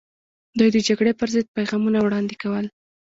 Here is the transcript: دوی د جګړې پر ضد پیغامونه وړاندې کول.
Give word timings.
دوی 0.57 0.69
د 0.75 0.77
جګړې 0.87 1.13
پر 1.19 1.27
ضد 1.33 1.47
پیغامونه 1.57 1.99
وړاندې 2.01 2.35
کول. 2.41 2.65